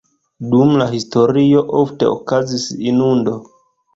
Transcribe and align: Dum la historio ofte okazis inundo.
Dum 0.53 0.71
la 0.81 0.85
historio 0.93 1.61
ofte 1.81 2.09
okazis 2.15 2.65
inundo. 2.93 3.37